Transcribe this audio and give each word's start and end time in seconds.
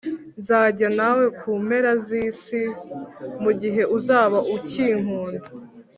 Nzajyana 0.39 0.95
nawe 1.01 1.25
ku 1.39 1.49
mpera 1.65 1.91
z’Isi 2.05 2.63
mu 3.43 3.51
gihe 3.61 3.83
uzaba 3.97 4.37
ukinkunda 4.55 5.49